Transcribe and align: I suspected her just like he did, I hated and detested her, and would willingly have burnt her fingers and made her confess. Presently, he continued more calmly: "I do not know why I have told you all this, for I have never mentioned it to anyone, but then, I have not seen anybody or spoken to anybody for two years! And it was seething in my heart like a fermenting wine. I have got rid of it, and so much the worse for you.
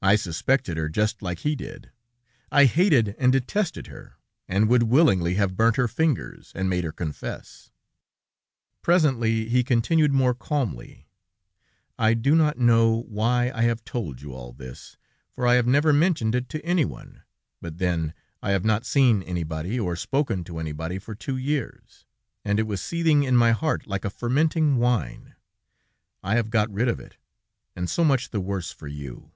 I 0.00 0.14
suspected 0.14 0.76
her 0.76 0.88
just 0.88 1.22
like 1.22 1.40
he 1.40 1.56
did, 1.56 1.90
I 2.52 2.64
hated 2.66 3.16
and 3.18 3.32
detested 3.32 3.88
her, 3.88 4.14
and 4.46 4.68
would 4.68 4.84
willingly 4.84 5.34
have 5.34 5.56
burnt 5.56 5.74
her 5.74 5.88
fingers 5.88 6.52
and 6.54 6.70
made 6.70 6.84
her 6.84 6.92
confess. 6.92 7.72
Presently, 8.80 9.48
he 9.48 9.64
continued 9.64 10.12
more 10.12 10.34
calmly: 10.34 11.08
"I 11.98 12.14
do 12.14 12.36
not 12.36 12.58
know 12.58 13.02
why 13.08 13.50
I 13.52 13.62
have 13.62 13.84
told 13.84 14.22
you 14.22 14.32
all 14.32 14.52
this, 14.52 14.96
for 15.32 15.44
I 15.48 15.54
have 15.54 15.66
never 15.66 15.92
mentioned 15.92 16.36
it 16.36 16.48
to 16.50 16.64
anyone, 16.64 17.24
but 17.60 17.78
then, 17.78 18.14
I 18.40 18.52
have 18.52 18.64
not 18.64 18.86
seen 18.86 19.24
anybody 19.24 19.80
or 19.80 19.96
spoken 19.96 20.44
to 20.44 20.58
anybody 20.60 21.00
for 21.00 21.16
two 21.16 21.36
years! 21.36 22.06
And 22.44 22.60
it 22.60 22.68
was 22.68 22.80
seething 22.80 23.24
in 23.24 23.36
my 23.36 23.50
heart 23.50 23.88
like 23.88 24.04
a 24.04 24.10
fermenting 24.10 24.76
wine. 24.76 25.34
I 26.22 26.36
have 26.36 26.50
got 26.50 26.70
rid 26.70 26.86
of 26.88 27.00
it, 27.00 27.16
and 27.74 27.90
so 27.90 28.04
much 28.04 28.30
the 28.30 28.40
worse 28.40 28.70
for 28.70 28.86
you. 28.86 29.32